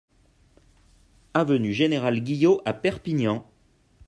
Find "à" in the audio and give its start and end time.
2.65-2.73